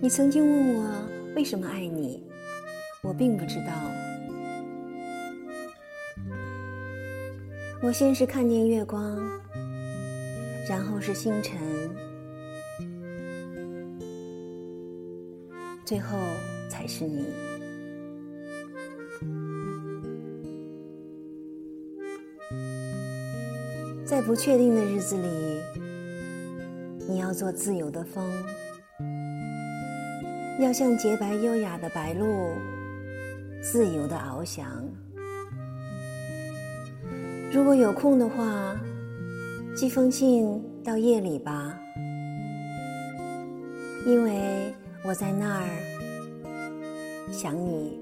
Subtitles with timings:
[0.00, 0.90] 你曾经问我
[1.36, 2.22] 为什么爱你，
[3.02, 3.72] 我并不知道。
[7.80, 9.16] 我先是看见月光，
[10.68, 11.58] 然后是星辰，
[15.84, 16.18] 最后
[16.68, 17.51] 才是你。
[24.12, 25.26] 在不确定的日子里，
[27.08, 28.22] 你要做自由的风。
[30.60, 32.52] 要像洁白优雅的白鹭，
[33.62, 34.66] 自由的翱翔。
[37.50, 38.78] 如果有空的话，
[39.74, 41.74] 寄封信到夜里吧，
[44.06, 44.74] 因为
[45.06, 45.66] 我在那儿
[47.32, 47.98] 想你。